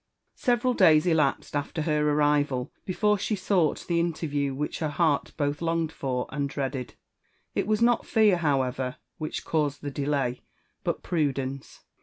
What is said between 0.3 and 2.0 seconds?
Several days elapsed after